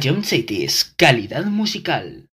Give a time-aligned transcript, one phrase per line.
[0.00, 2.29] John Cities, calidad musical.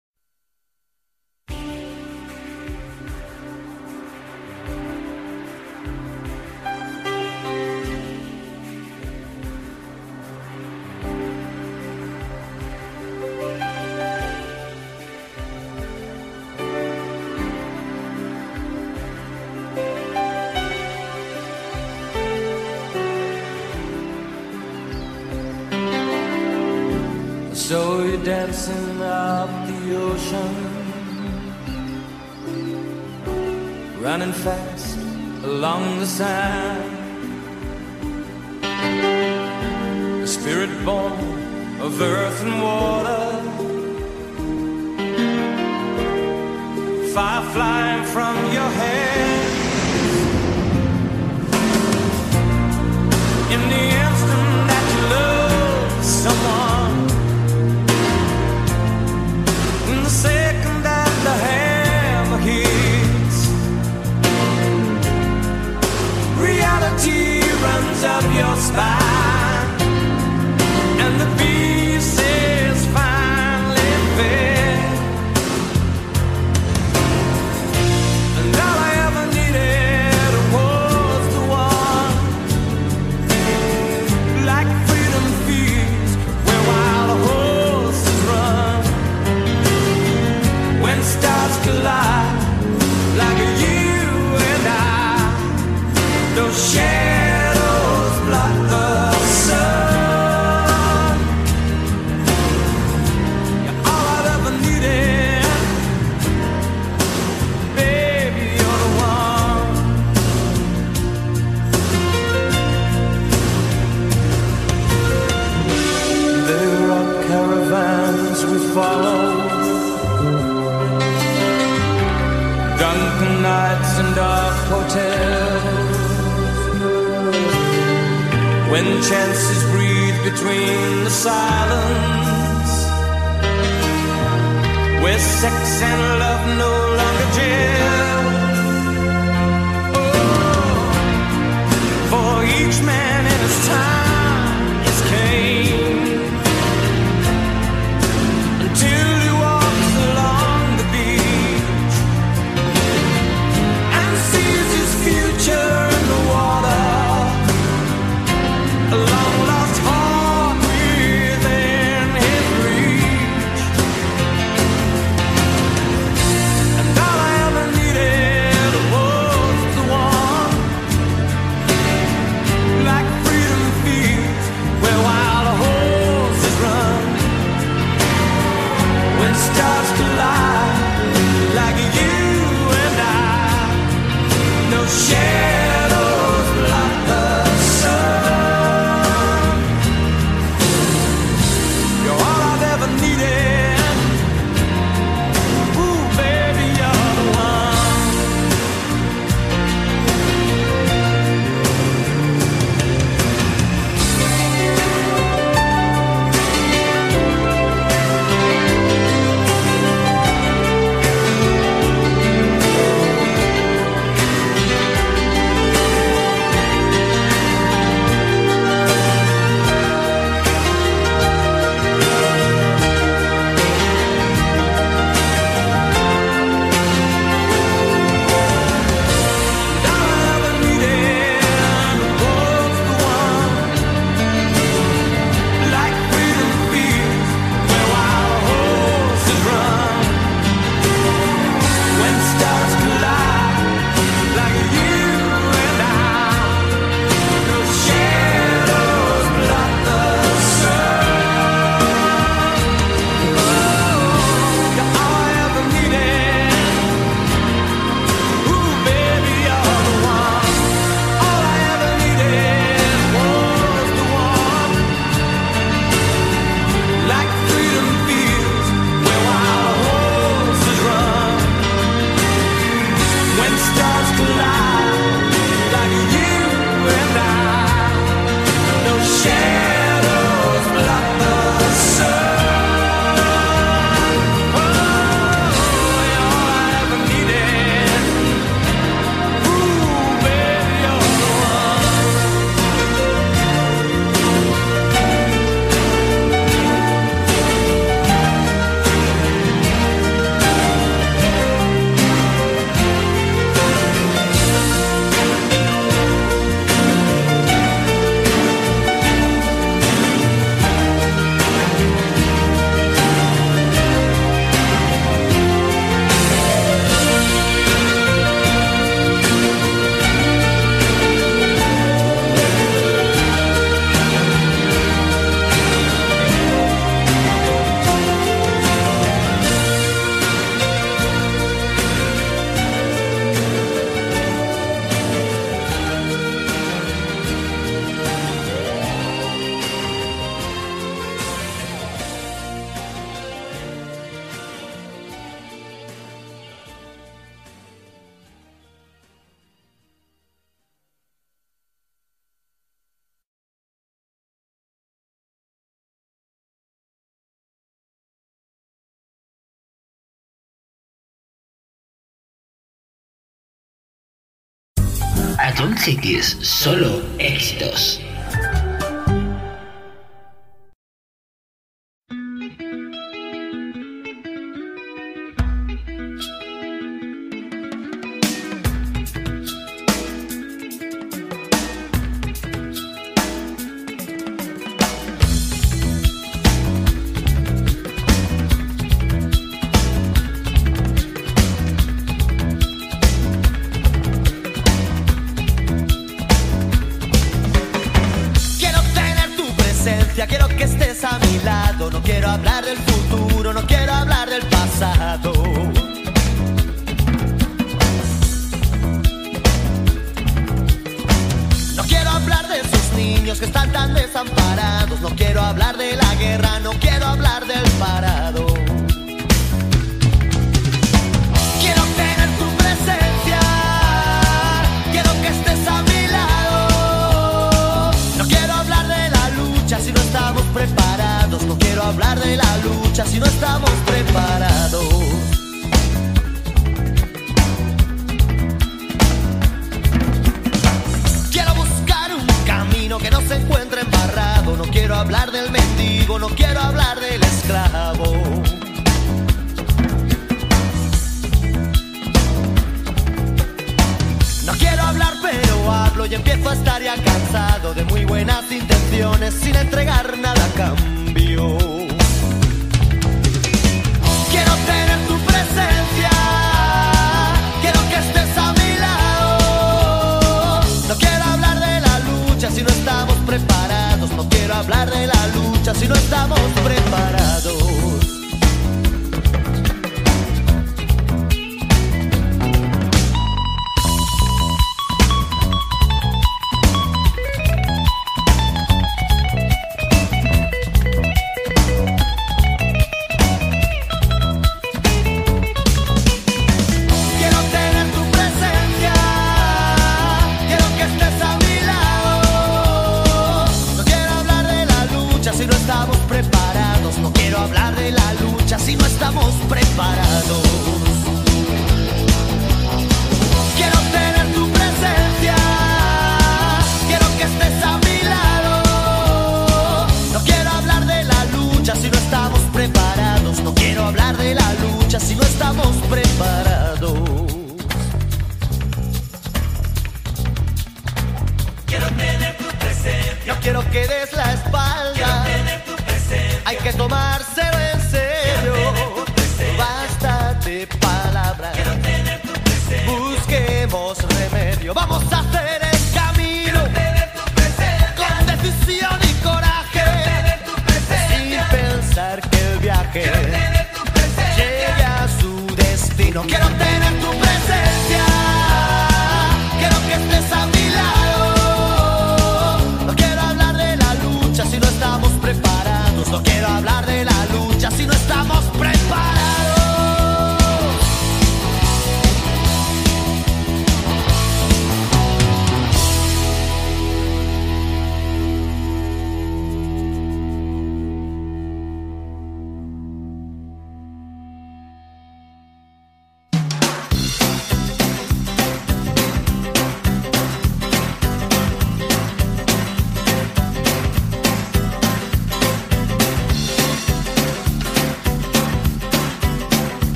[365.84, 367.03] A John Cities, solo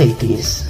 [0.00, 0.69] aceitem isso.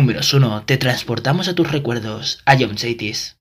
[0.00, 3.39] números 1 te transportamos a tus recuerdos, a Jones 80s.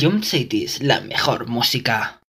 [0.00, 2.20] Ion Cities, la mejor música.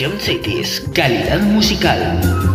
[0.00, 2.49] John Cities, calidad musical.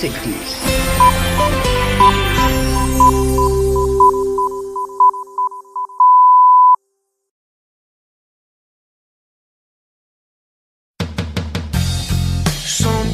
[0.00, 0.08] Some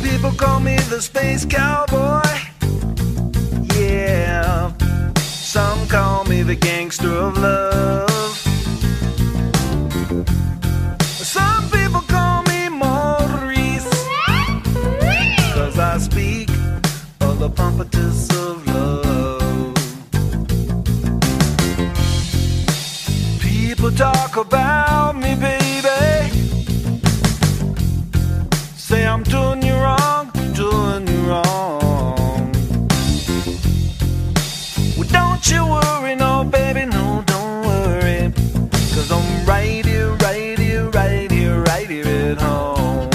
[0.00, 2.22] people call me the space cowboy.
[3.74, 4.72] Yeah.
[5.16, 8.15] Some call me the gangster of love.
[17.66, 19.74] incompetence of love.
[23.40, 26.30] People talk about me, baby.
[28.76, 32.52] Say I'm doing you wrong, doing you wrong.
[34.96, 38.32] Well, don't you worry, no, baby, no, don't worry.
[38.94, 43.10] Cause I'm right here, right here, right here, right here at home.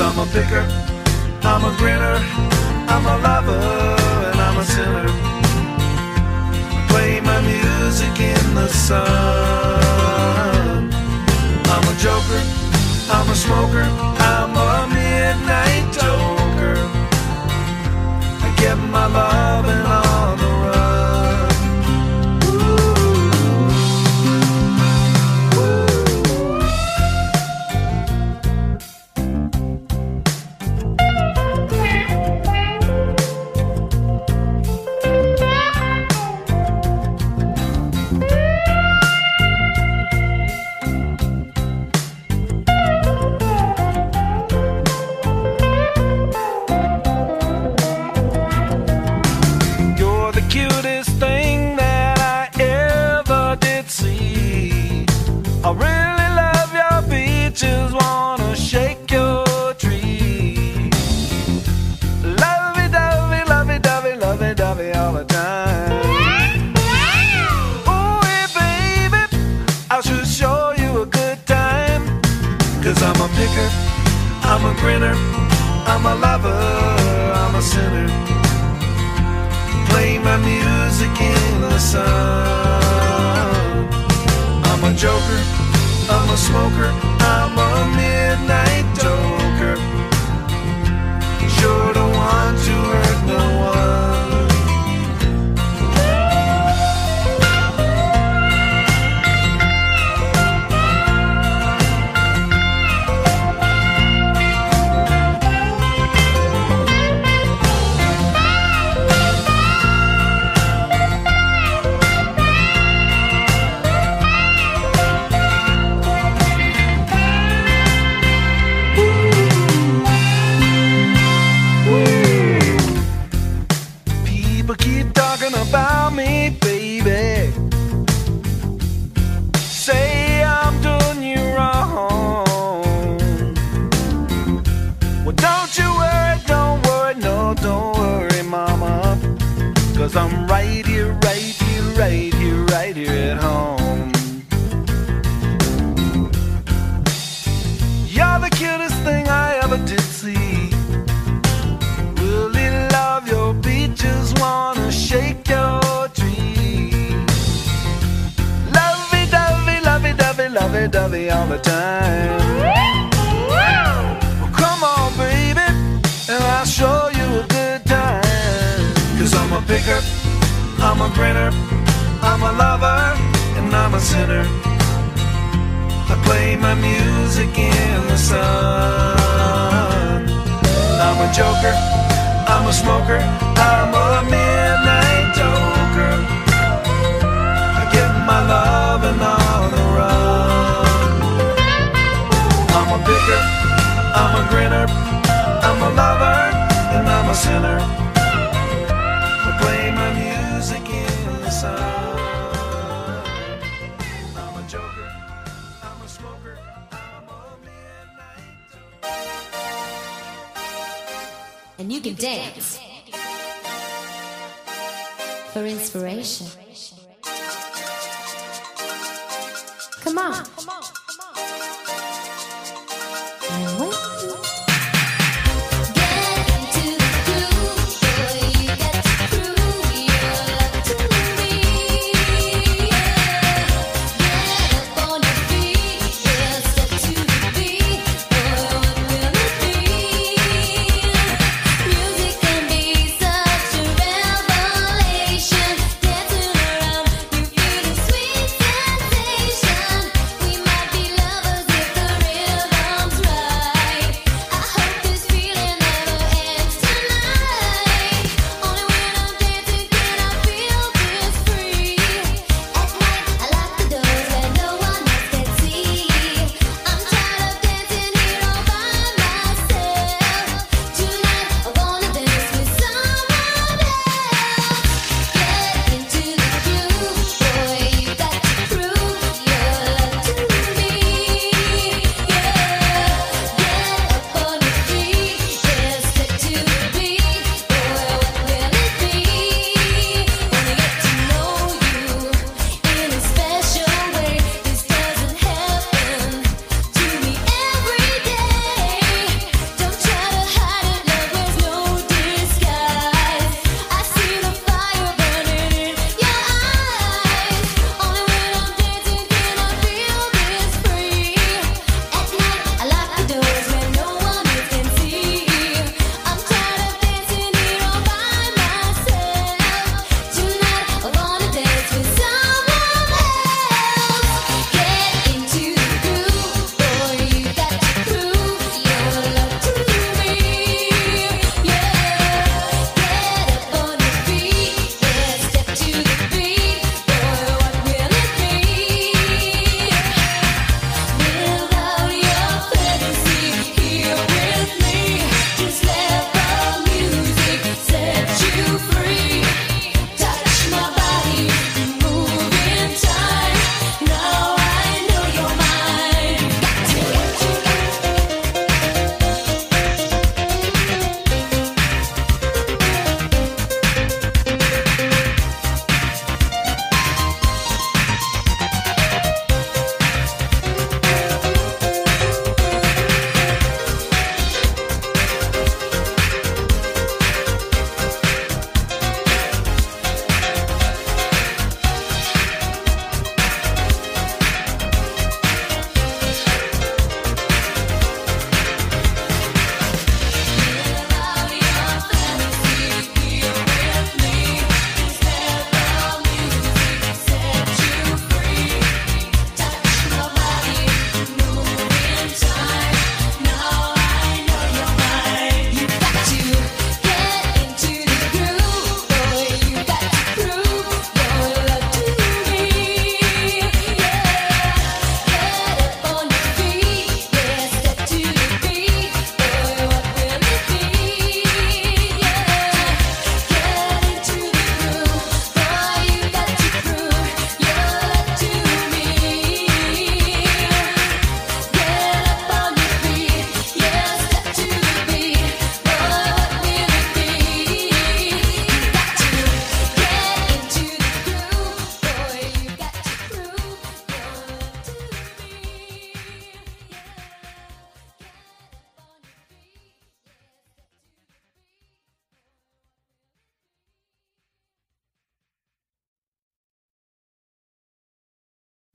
[0.00, 0.64] I'm a picker.
[1.42, 2.37] I'm a grinner.
[2.98, 3.52] I'm a lover
[4.28, 5.06] and I'm a sinner.
[5.06, 8.98] I play my music in the sun.
[11.74, 12.42] I'm a joker,
[13.12, 13.86] I'm a smoker,
[14.18, 16.17] I'm a midnight toker.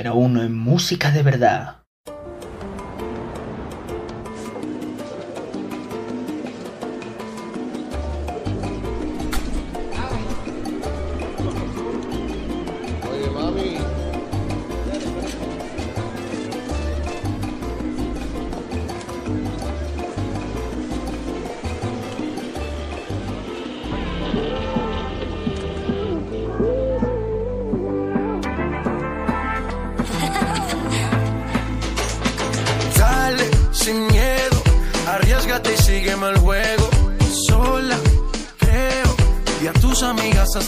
[0.00, 1.79] número uno en música de verdad.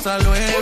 [0.04, 0.61] hasta luego.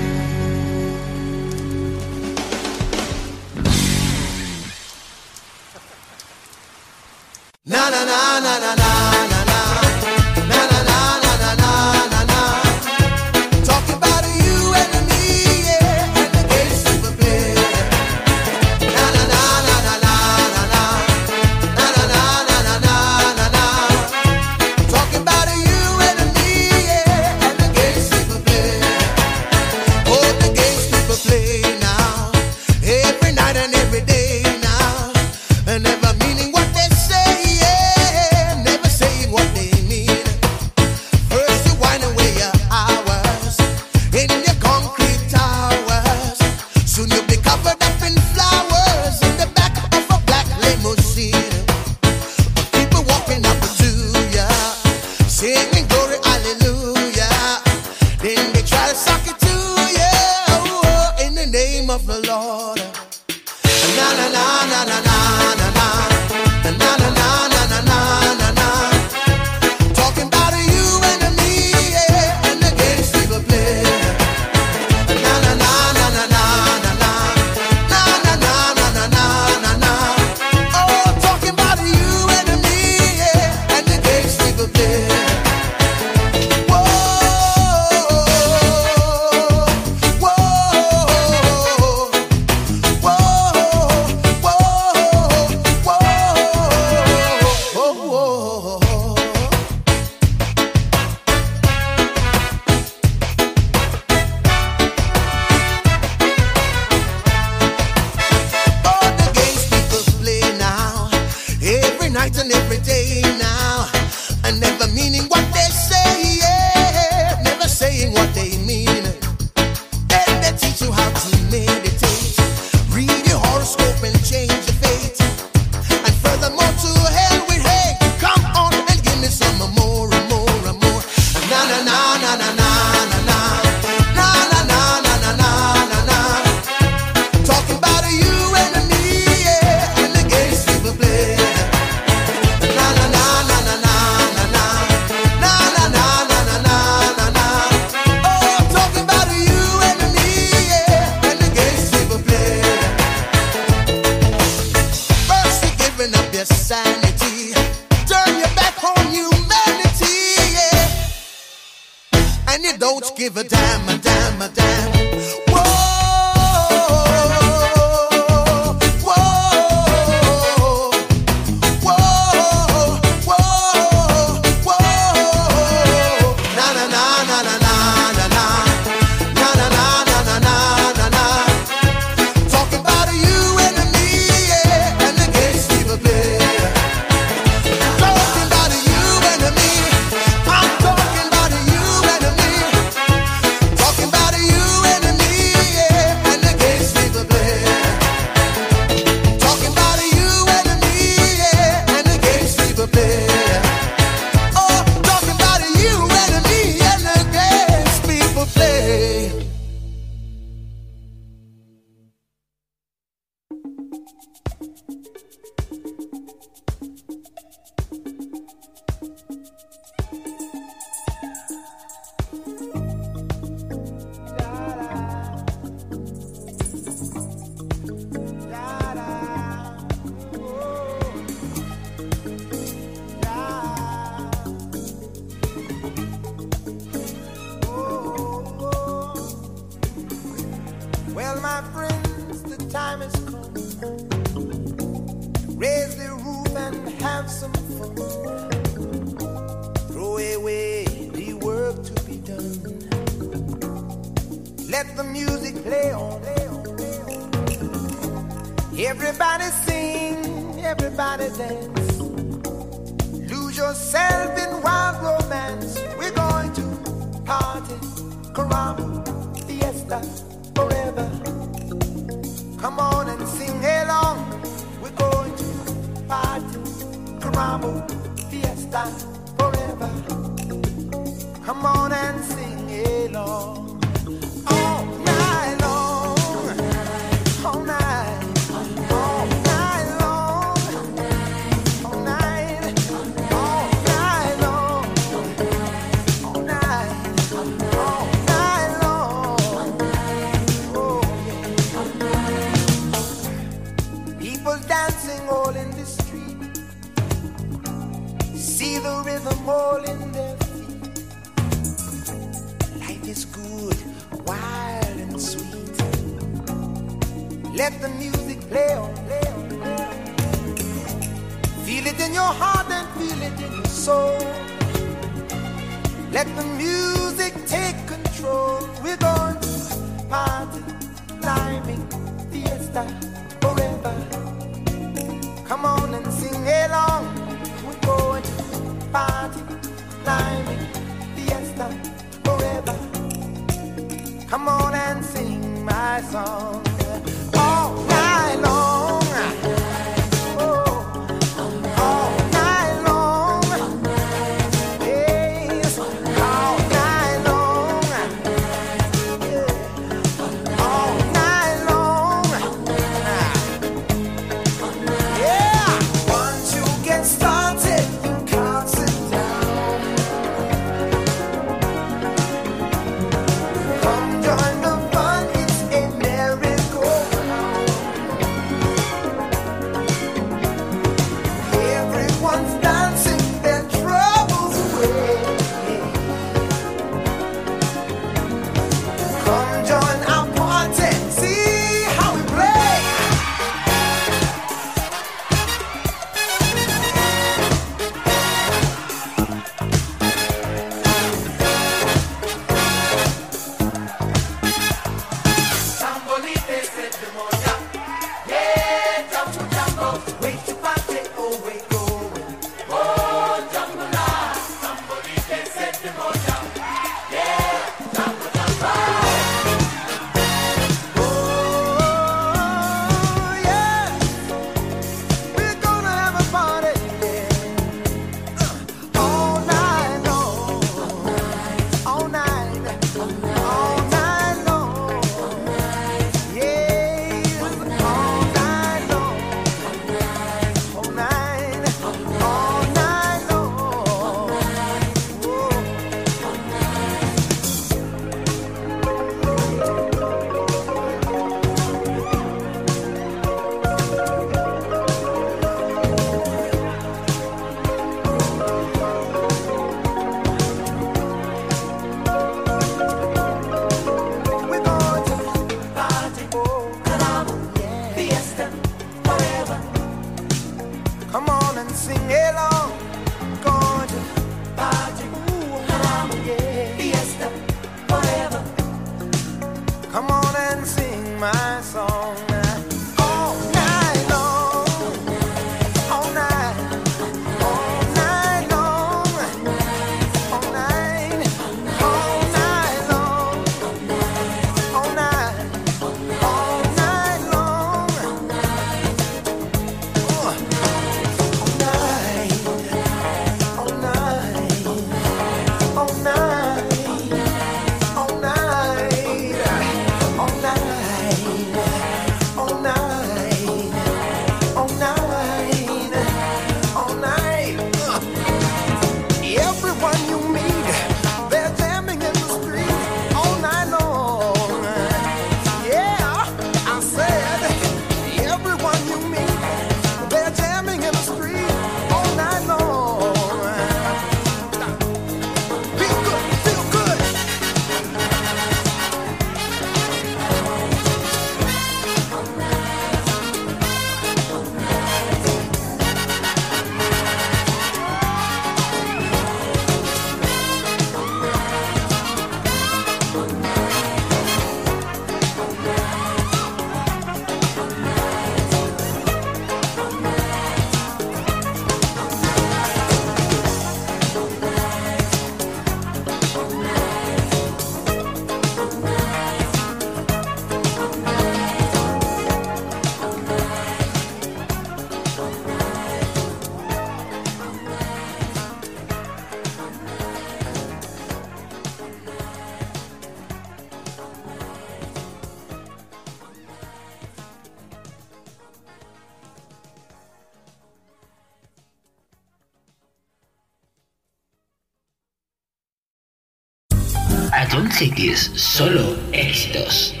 [597.51, 600.00] Adult Cities, solo éxitos.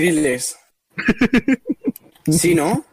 [0.00, 0.56] Skrillex.
[2.30, 2.84] ¿Sí, no?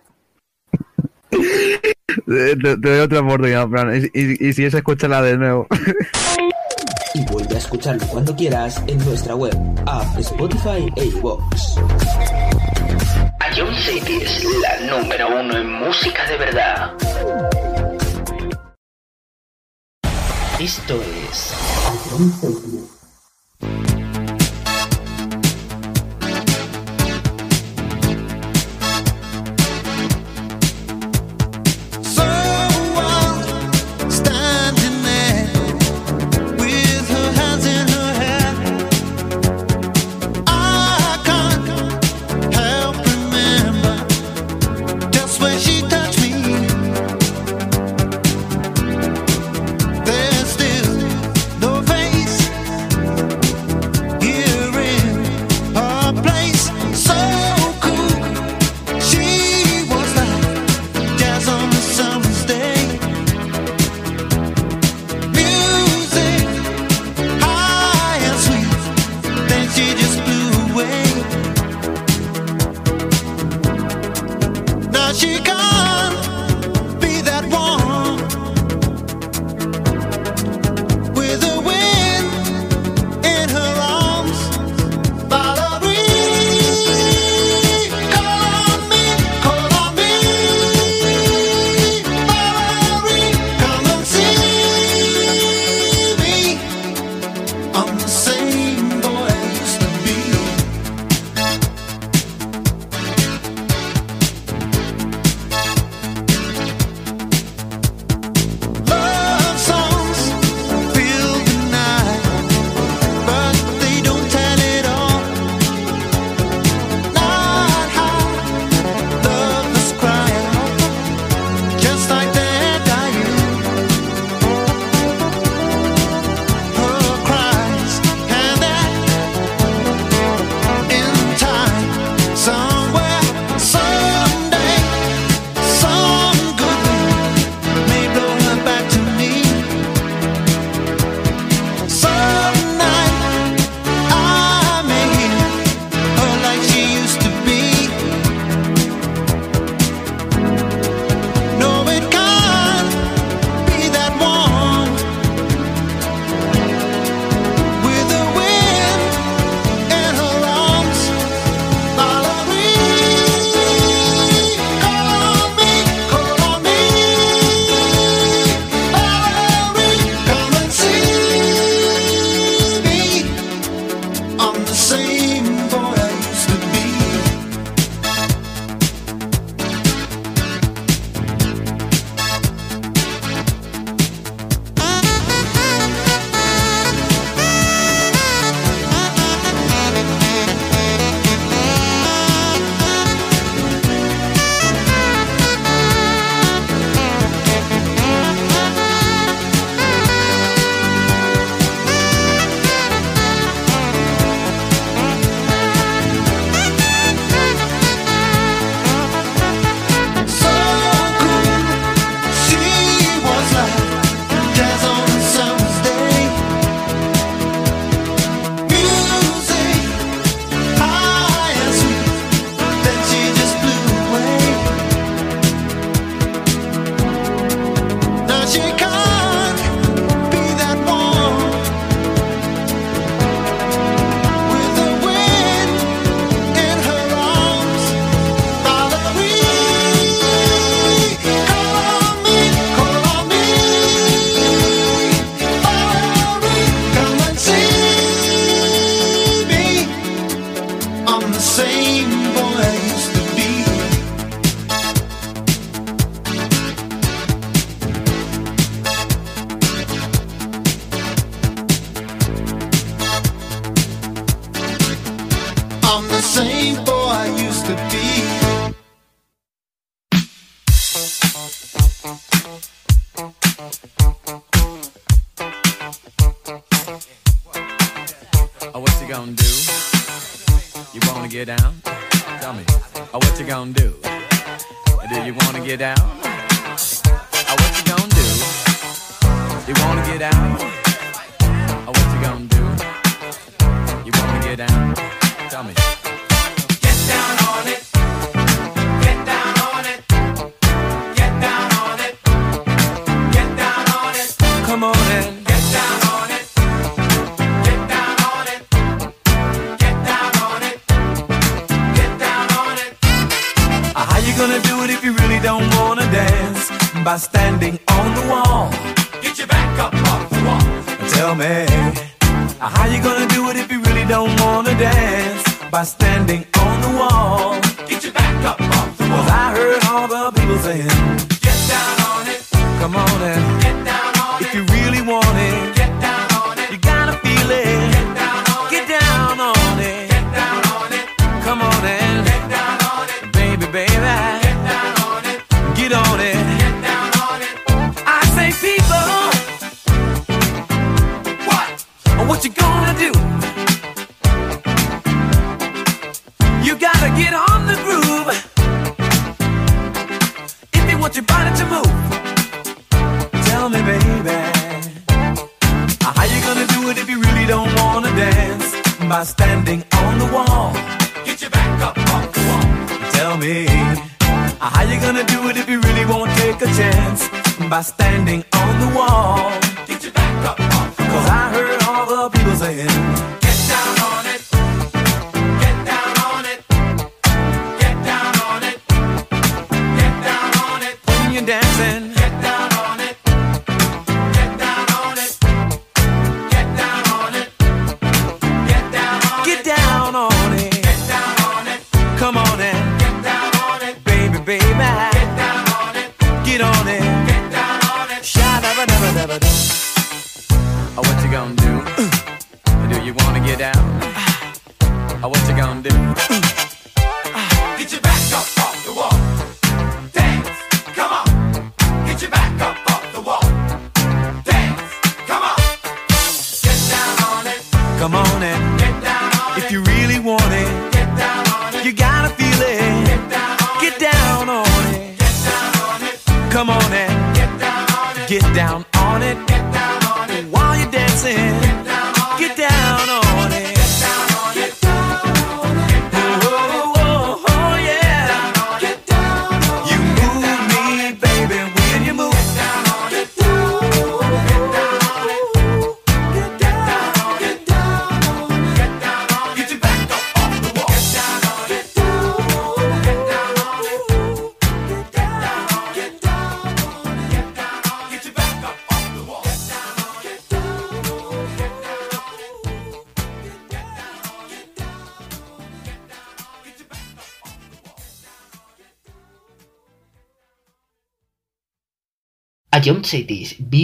[2.25, 3.95] Te, doy otra oportunidad, Fran.
[4.13, 5.67] Y, y, si es, escúchala de nuevo.
[7.13, 9.55] y vuelve a escucharlo cuando quieras en nuestra web,
[9.85, 11.77] app, Spotify e iVoox.
[13.55, 16.91] Ion City es la número uno en música de verdad.
[20.59, 21.01] Esto
[21.31, 21.53] es...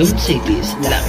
[0.00, 0.99] A John Cities, la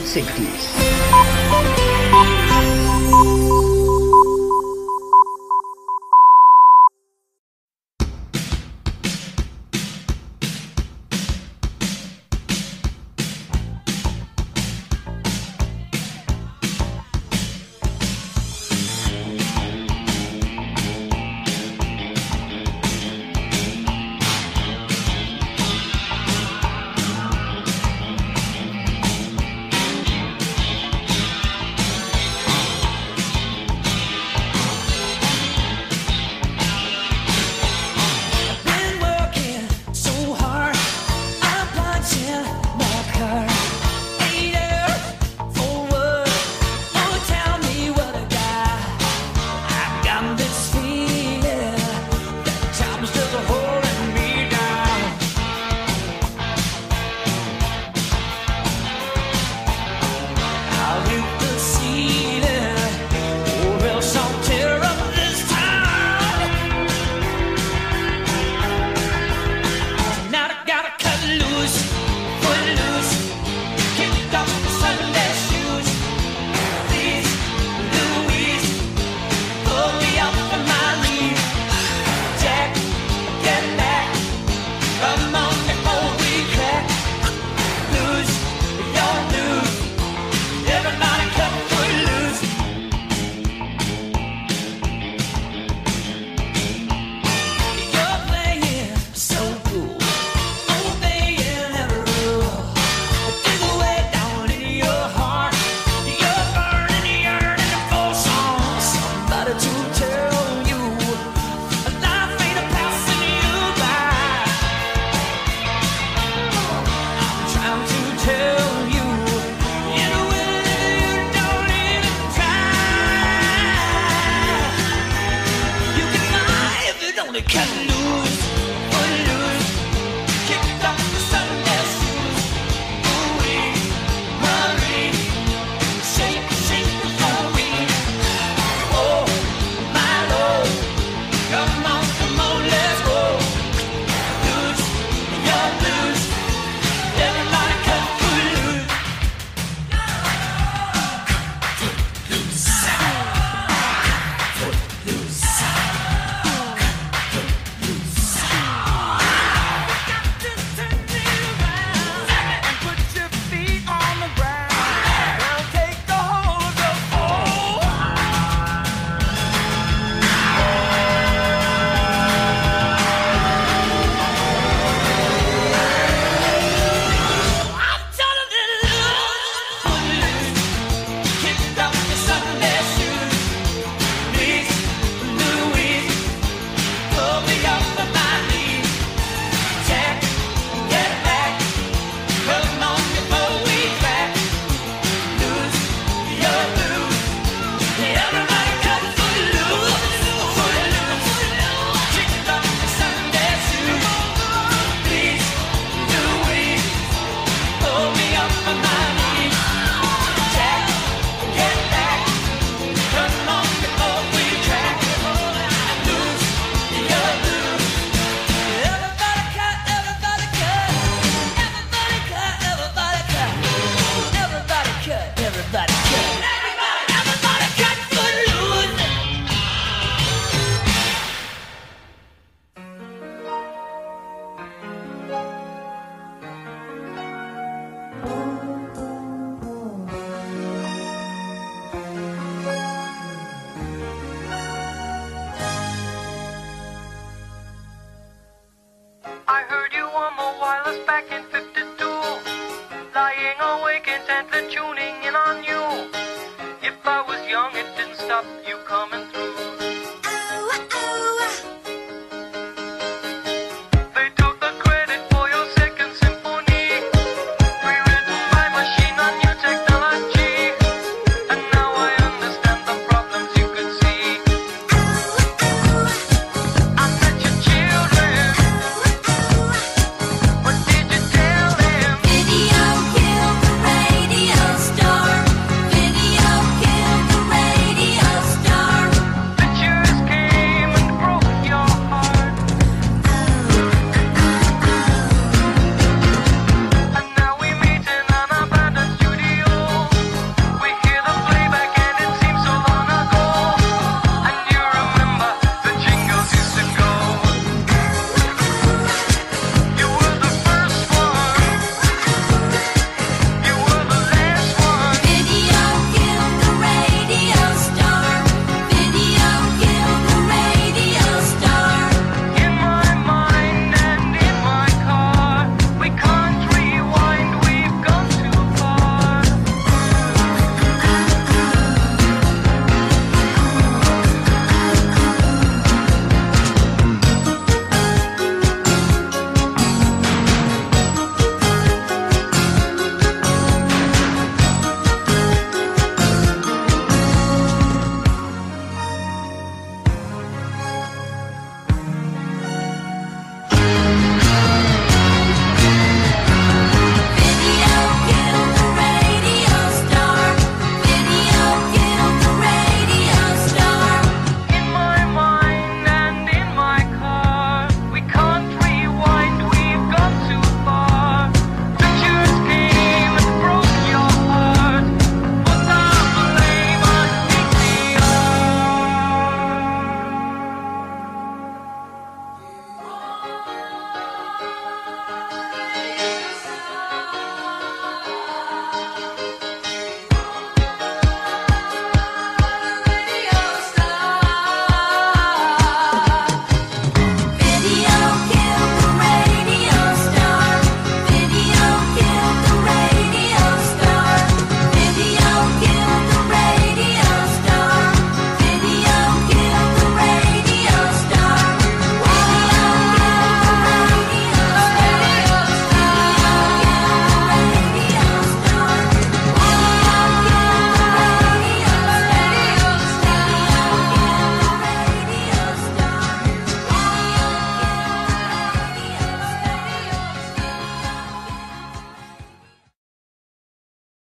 [0.00, 0.70] 1960s.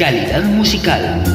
[0.00, 1.29] Calidad musical.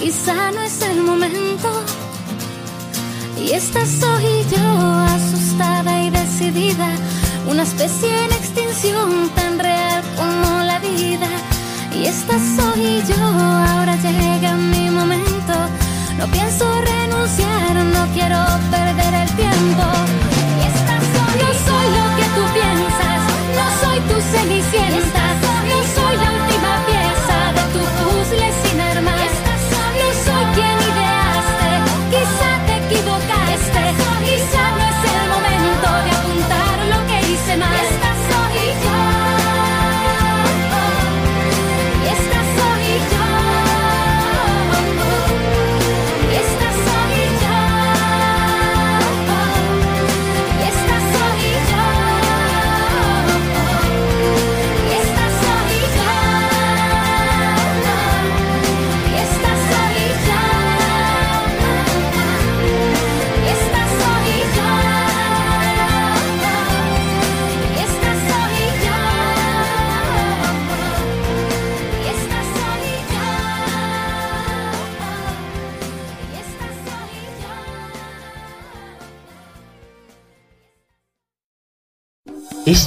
[0.00, 0.78] Quizá no es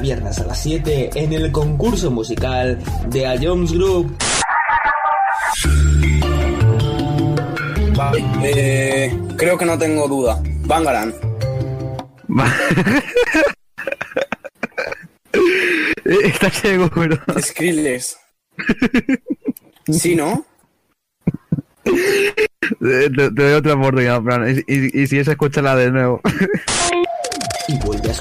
[0.00, 4.16] viernes a las 7 en el concurso musical de A Jones Group.
[8.42, 10.42] Eh, creo que no tengo duda.
[10.64, 11.14] Bangaran.
[16.04, 17.16] Estás ciego, pero.
[17.40, 18.16] Skrillex.
[19.90, 20.44] ¿Sí, no?
[21.84, 24.48] Te, doy otra oportunidad, Fran.
[24.48, 26.20] Y, y, y si es, escúchala de nuevo.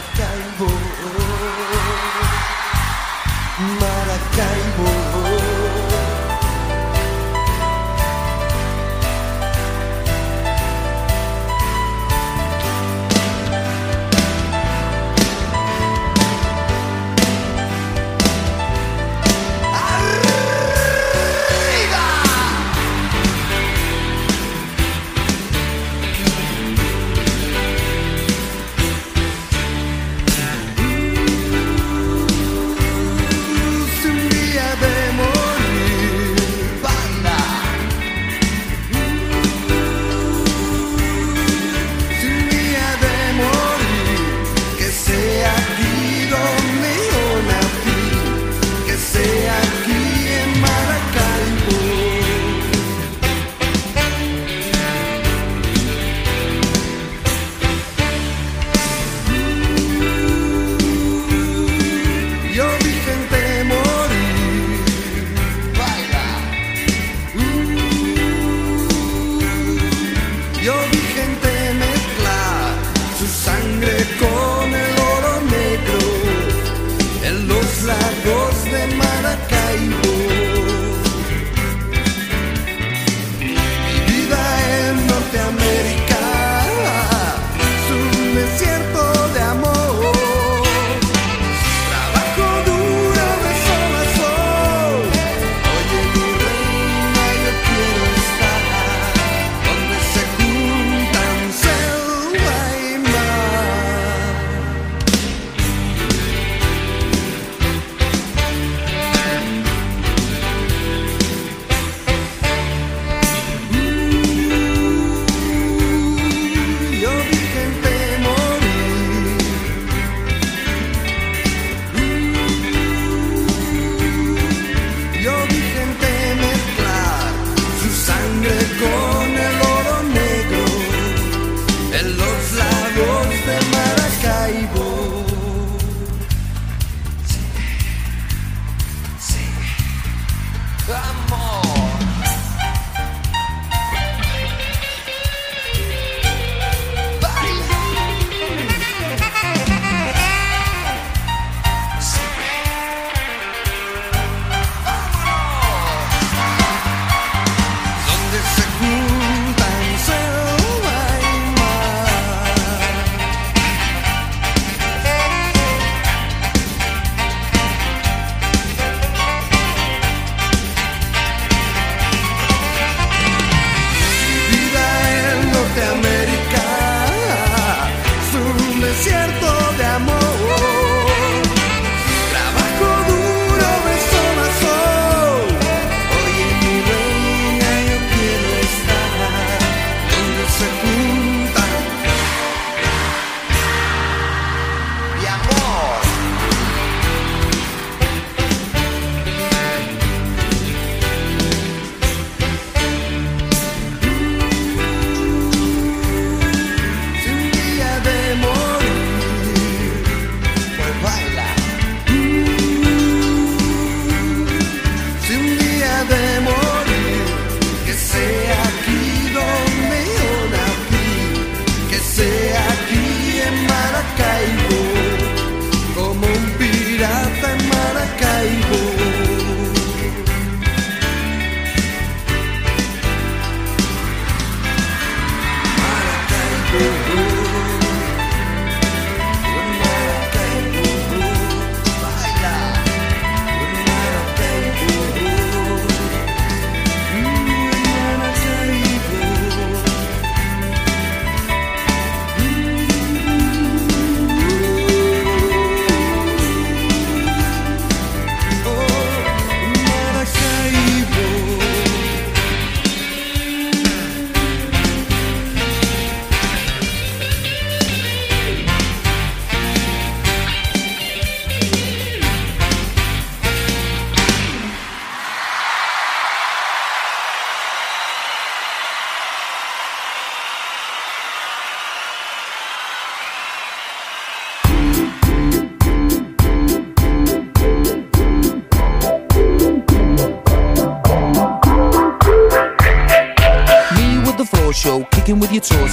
[0.00, 0.68] Macaembu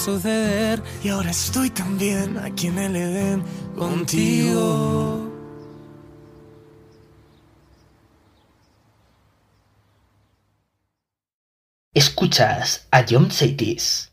[0.00, 0.82] suceder.
[1.04, 3.44] Y ahora estoy también aquí en el Edén
[3.76, 5.28] contigo.
[11.92, 14.09] Escuchas a John Saitis.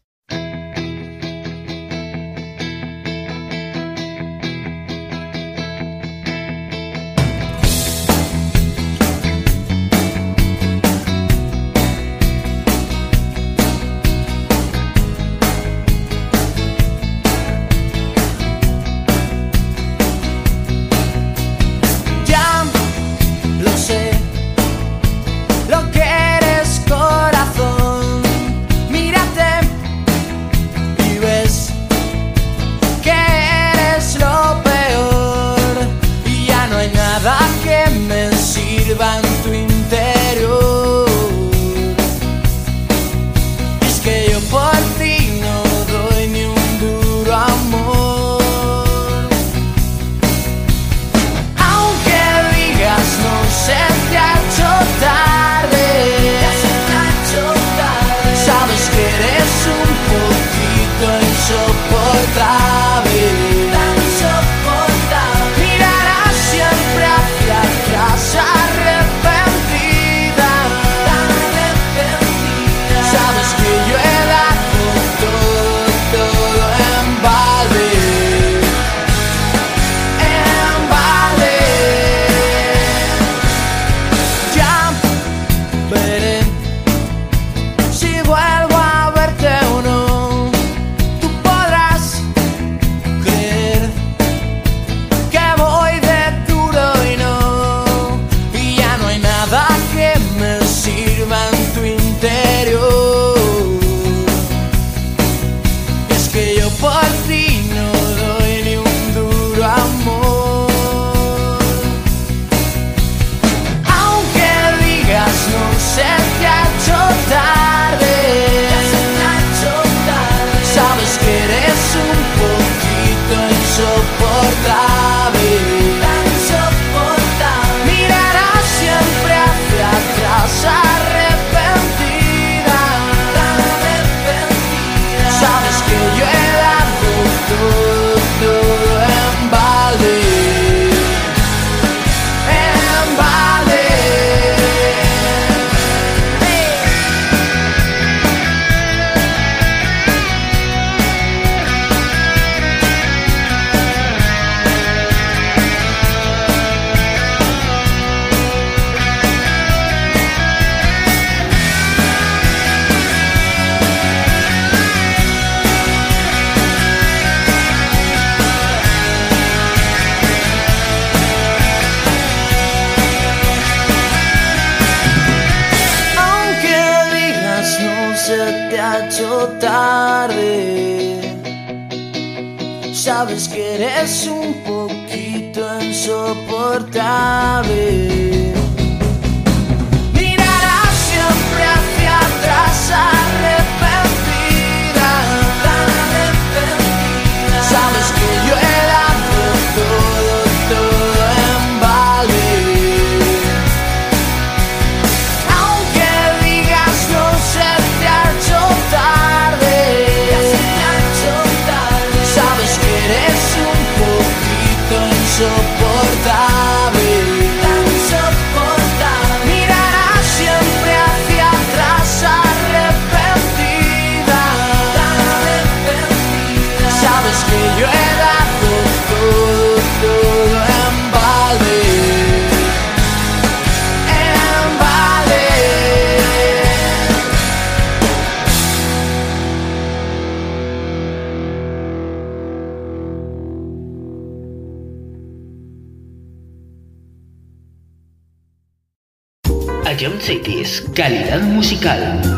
[251.70, 252.37] Musical.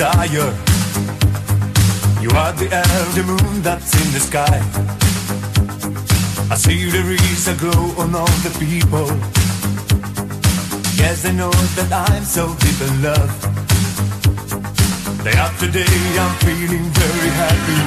[0.00, 0.52] Desire.
[2.22, 4.56] You are the elder moon that's in the sky.
[6.50, 9.08] I see the rays that glow on all the people.
[10.96, 13.32] Yes, I know that I'm so deep in love.
[15.24, 17.80] Day after day, I'm feeling very happy.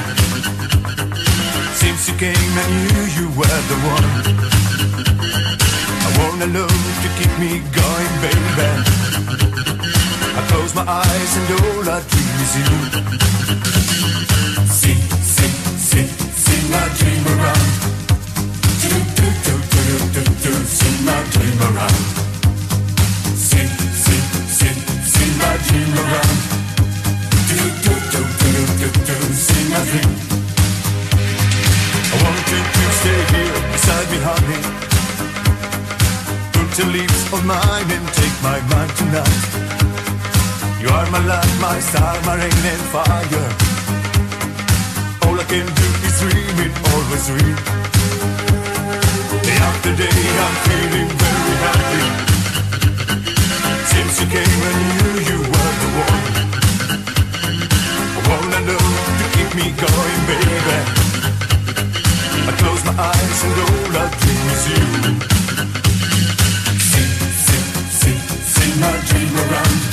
[1.82, 4.10] Since you came, I knew you were the one.
[6.06, 8.94] I wanna love to keep me going, baby.
[10.36, 12.70] I close my eyes and all I dream is you.
[14.66, 16.06] See, see, see,
[16.44, 17.70] see my dream around.
[18.82, 22.02] Do, do, do, do, do, do, do, see my dream around.
[23.38, 23.68] See,
[24.02, 24.22] see,
[24.58, 24.74] see,
[25.14, 26.38] see my dream around.
[27.48, 30.12] Do, do, do, do, do, do, do, my dream.
[32.10, 34.60] I want you to stay here beside me, honey.
[36.54, 39.83] Put your lips on mine and take my mind tonight.
[40.94, 43.48] You my light, my star, my rain and fire.
[45.26, 47.56] All I can do is dream it, always dream.
[49.42, 52.04] Day after day, I'm feeling very happy.
[53.90, 56.24] Since you came, I knew you were the one.
[58.16, 58.84] I wanna know
[59.18, 60.78] to keep me going, baby.
[62.48, 64.84] I close my eyes and all I dream is you.
[66.90, 67.08] See,
[67.46, 67.62] see,
[67.98, 68.16] see,
[68.54, 69.83] see my dream around.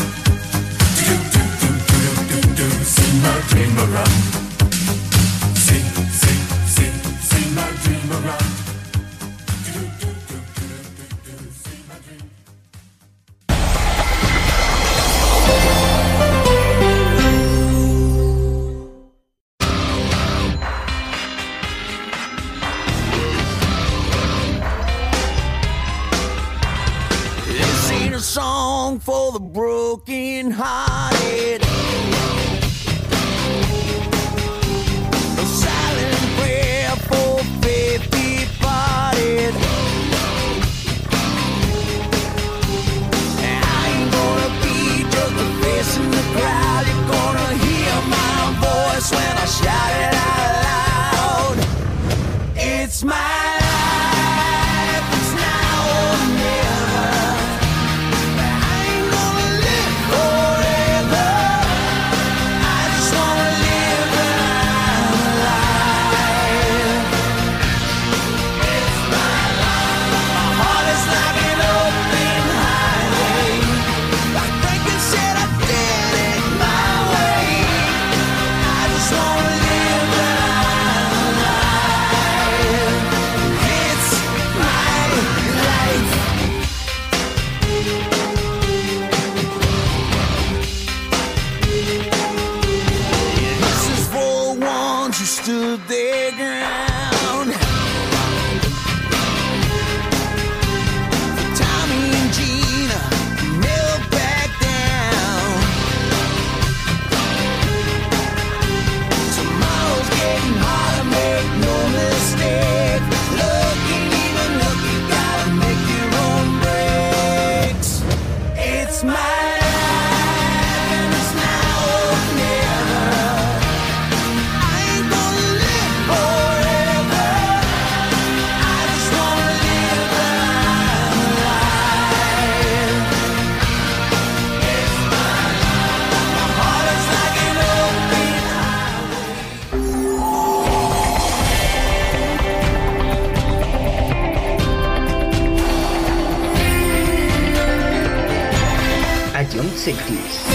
[149.52, 150.48] Cities.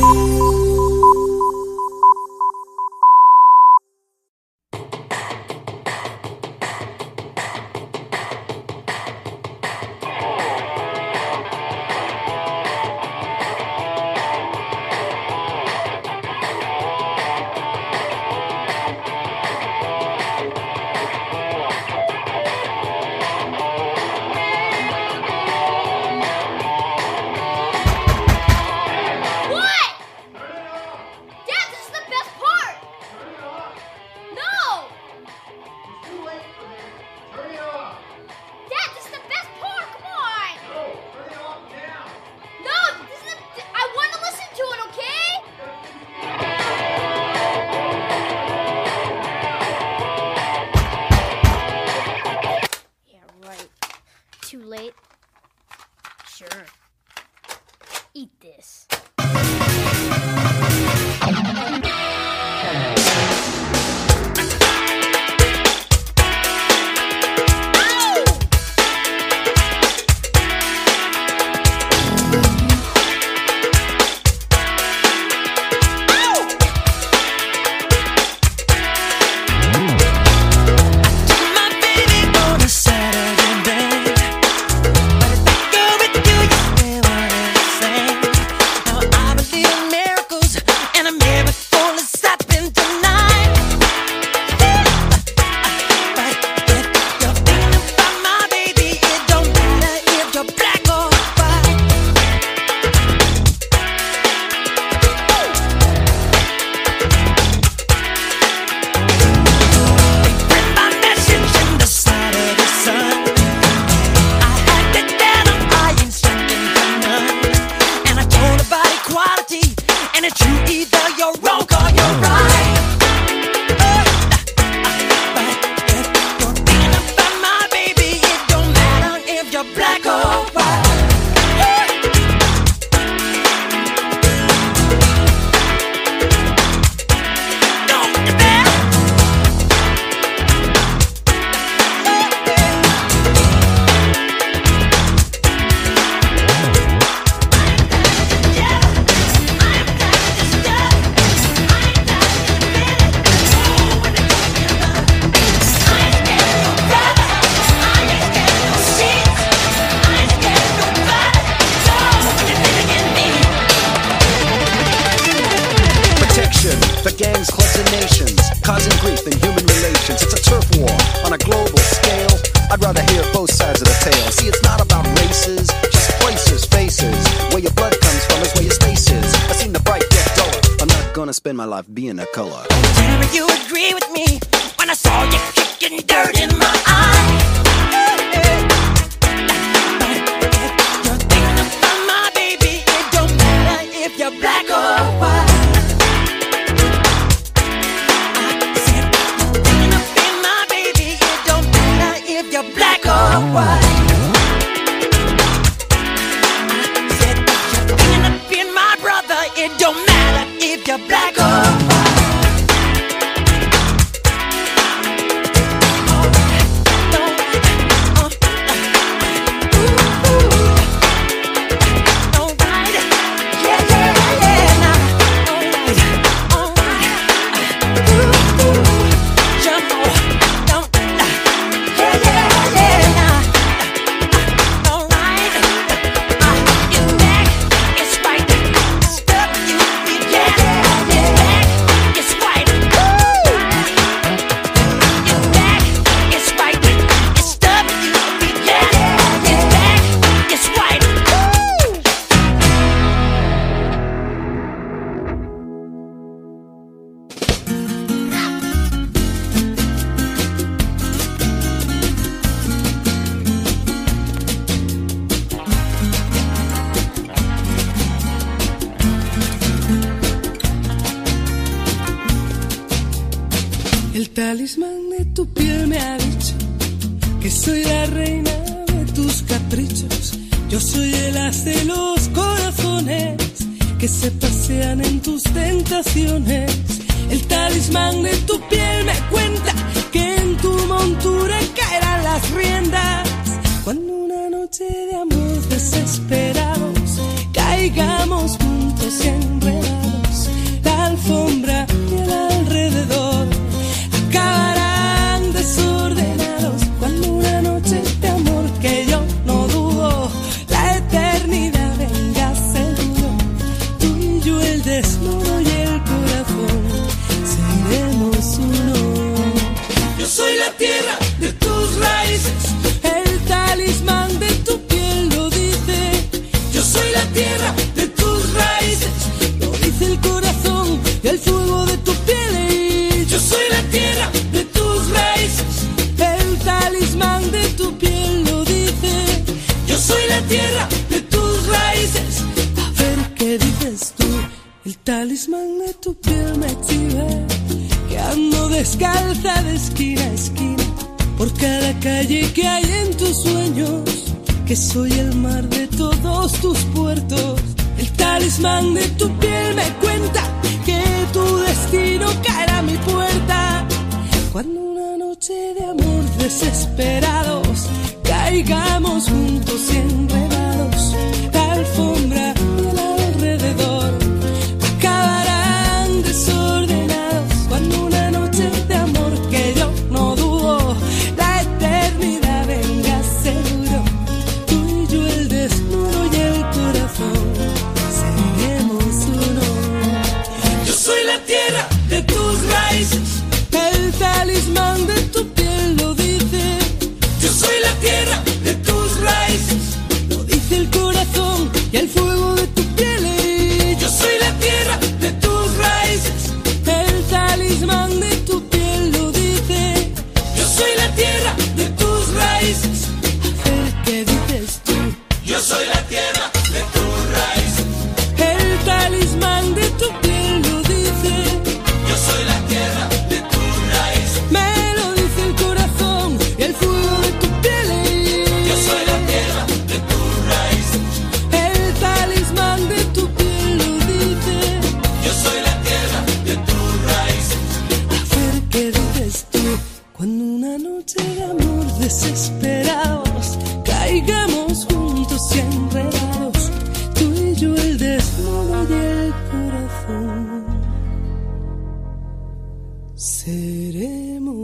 [0.00, 0.69] What?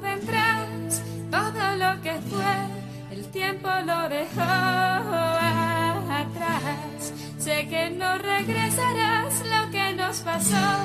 [0.00, 2.54] vendrás, todo lo que fue,
[3.10, 4.42] el tiempo lo dejó
[6.20, 7.12] atrás.
[7.38, 10.84] Sé que no regresarás lo que nos pasó,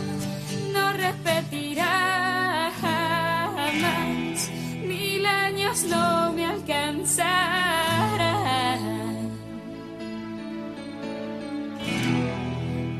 [0.73, 4.49] no repetirás jamás.
[4.83, 7.27] Mil años no me alcanzarán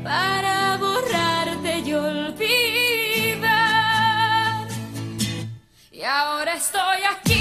[0.04, 1.17] para borrar.
[6.58, 7.37] Estou aqui.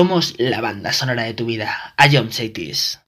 [0.00, 1.92] Somos la banda sonora de tu vida.
[1.98, 3.00] A John Cities.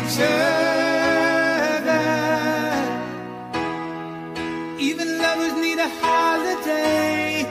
[0.00, 1.96] each other.
[4.78, 7.44] Even lovers need a holiday.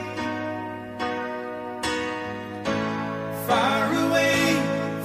[3.46, 4.42] Far away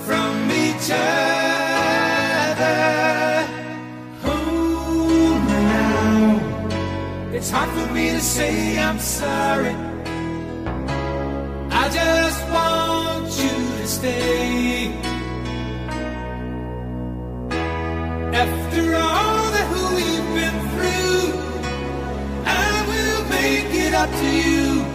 [0.05, 0.33] from
[0.65, 1.35] each other.
[7.35, 9.75] It's hard for me to say I'm sorry.
[11.83, 14.84] I just want you to stay.
[24.07, 24.85] to you.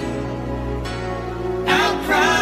[1.67, 2.40] I'll cry.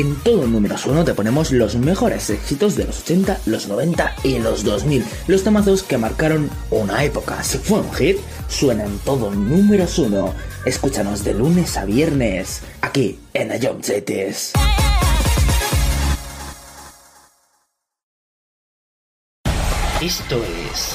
[0.00, 4.38] en todo números 1 te ponemos los mejores éxitos de los 80, los 90 y
[4.38, 5.04] los 2000.
[5.26, 7.42] Los temazos que marcaron una época.
[7.42, 8.18] Si fue un hit,
[8.48, 10.34] suena en todo números 1.
[10.66, 14.52] Escúchanos de lunes a viernes, aquí en The Young Cities.
[20.00, 20.36] Esto
[20.70, 20.94] es...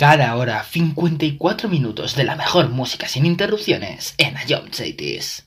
[0.00, 5.44] Cada hora 54 minutos de la mejor música sin interrupciones en Ayom Cities.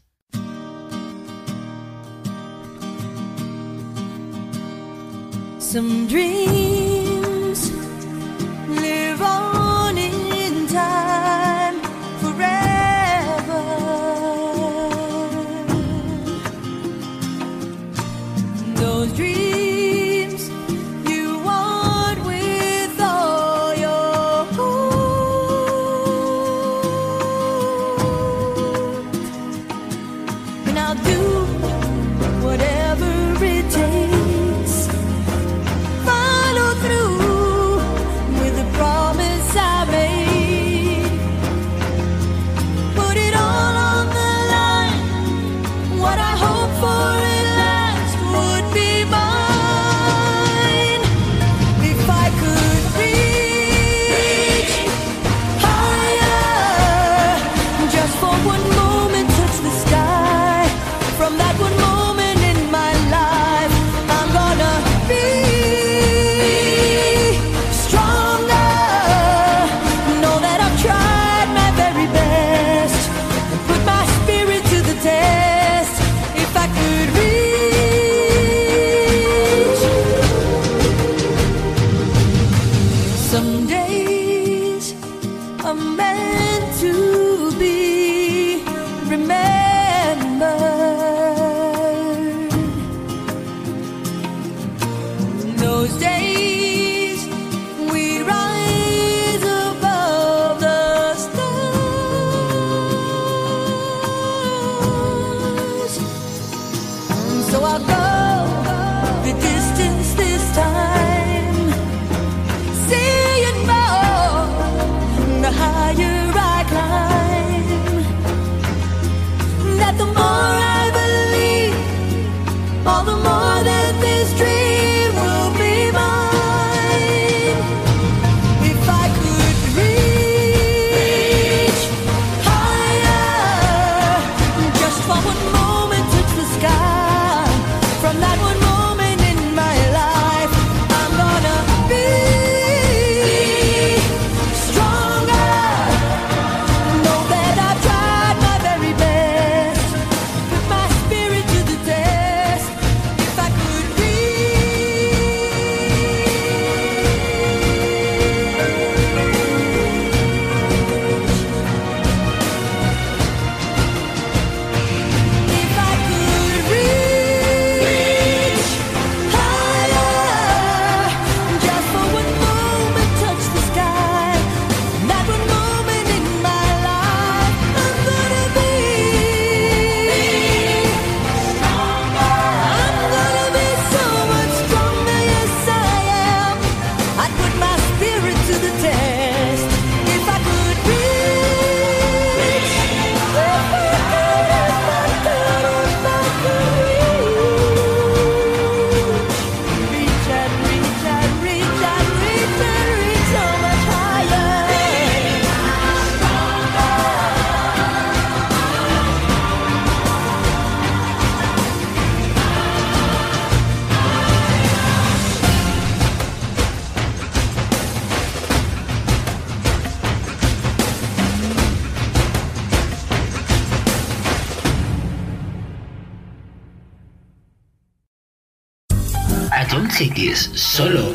[230.72, 231.10] Solo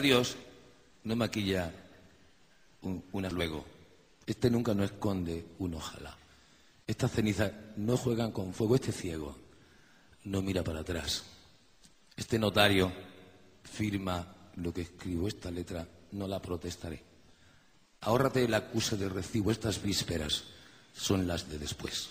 [0.00, 0.32] Adiós
[1.04, 1.68] no maquilla
[2.80, 3.66] un, un luego.
[4.24, 6.16] Este nunca no esconde un ojalá.
[6.86, 8.76] Estas cenizas no juegan con fuego.
[8.76, 9.36] Este ciego
[10.24, 11.22] no mira para atrás.
[12.16, 12.90] Este notario
[13.62, 15.28] firma lo que escribo.
[15.28, 17.02] Esta letra no la protestaré.
[18.00, 19.50] Ahórrate el acuse de recibo.
[19.50, 20.44] Estas vísperas
[20.94, 22.08] son las de después.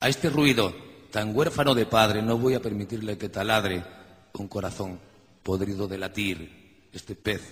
[0.00, 0.74] A este ruido
[1.12, 3.84] tan huérfano de padre no voy a permitirle que taladre
[4.32, 4.98] un corazón
[5.44, 6.65] podrido de latir.
[6.96, 7.42] Este pez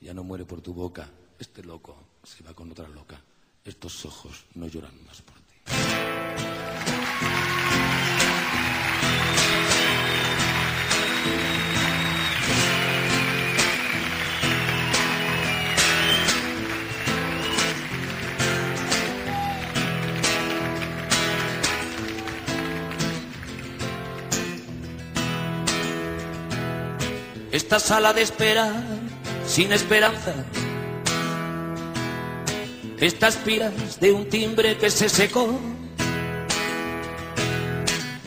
[0.00, 1.10] ya no muere por tu boca.
[1.40, 3.20] Este loco se va con otra loca.
[3.64, 5.56] Estos ojos no lloran más por ti.
[27.52, 28.72] Esta sala de espera
[29.44, 30.32] sin esperanza.
[33.00, 35.58] Estas piras de un timbre que se secó.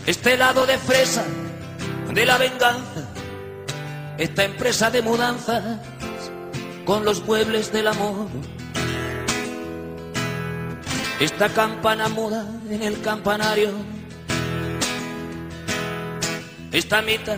[0.05, 1.23] Este helado de fresa
[2.13, 3.09] de la venganza.
[4.17, 5.79] Esta empresa de mudanzas
[6.83, 8.27] con los muebles del amor.
[11.21, 13.71] Esta campana muda en el campanario.
[16.73, 17.37] Esta mitad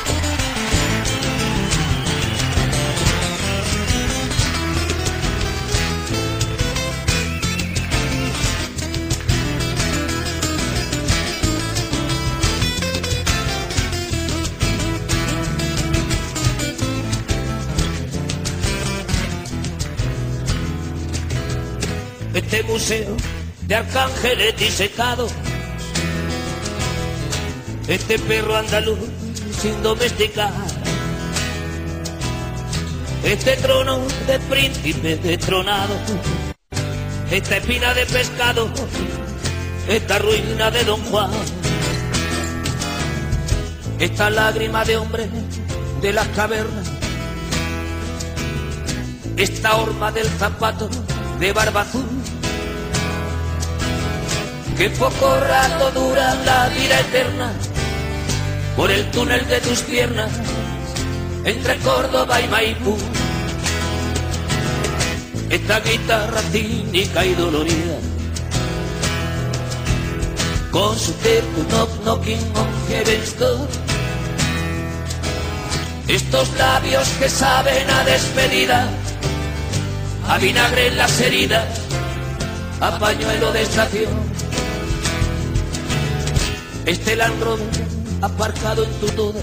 [22.63, 23.15] Museo
[23.67, 25.31] de arcángeles disecados.
[27.87, 28.99] Este perro andaluz
[29.61, 30.53] sin domesticar.
[33.23, 35.93] Este trono de príncipe destronado.
[37.29, 38.69] Esta espina de pescado.
[39.87, 41.31] Esta ruina de Don Juan.
[43.99, 45.29] Esta lágrima de hombre
[46.01, 46.89] de las cavernas.
[49.37, 50.89] Esta horma del zapato
[51.41, 52.05] de barba azul.
[54.77, 57.51] Que poco rato dura la vida eterna
[58.75, 60.31] por el túnel de tus piernas
[61.43, 62.95] entre Córdoba y Maipú.
[65.49, 67.97] Esta guitarra cínica y dolorida
[70.71, 73.67] con su tempo knock knocking on heaven's door.
[76.07, 78.89] Estos labios que saben a despedida,
[80.27, 81.67] a vinagre en las heridas,
[82.79, 84.13] a pañuelo de estación.
[86.85, 87.67] Este Land Rover
[88.21, 89.41] aparcado en tu toda,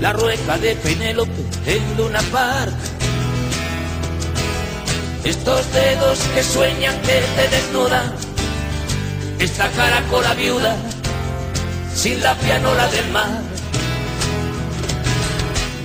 [0.00, 2.74] la rueca de Penélope en Luna Park.
[5.24, 8.14] Estos dedos que sueñan que te desnudan,
[9.38, 10.76] esta caracola viuda
[11.94, 13.49] sin la pianola del mar.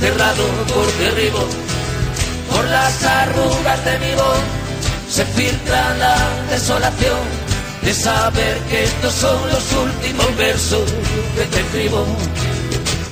[0.00, 1.46] cerrado por derribo,
[2.50, 4.40] por las arrugas de mi voz,
[5.08, 6.16] se filtra la
[6.50, 7.20] desolación
[7.82, 10.90] de saber que estos son los últimos versos
[11.36, 12.06] que te escribo.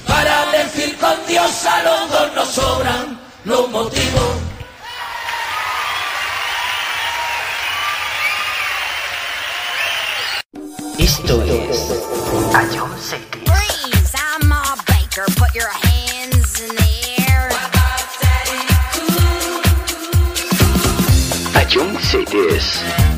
[0.06, 4.48] Para decir con Dios a los dos nos sobran los motivos.
[10.98, 11.76] Esto es
[13.00, 13.44] City.
[13.46, 14.14] Freeze!
[14.14, 15.24] I'm Ma Baker.
[15.36, 16.07] Put your hands
[16.60, 17.48] in the air.
[21.54, 23.17] Ion Cities.